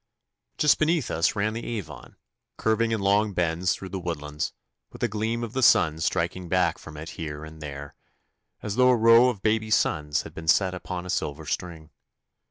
[0.57, 2.15] Just beneath us ran the Avon,
[2.57, 4.51] curving in long bends through the woodlands,
[4.91, 7.93] with the gleam of the sun striking back from it here and there,
[8.63, 11.91] as though a row of baby suns had been set upon a silver string.